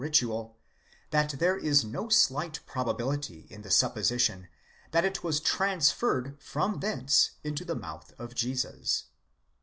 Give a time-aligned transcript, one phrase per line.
[0.01, 0.57] ritual,
[1.11, 4.47] that there is no slight probability in the supposition
[4.89, 9.03] that it was trans ferred from thence into the mouth of Jesus.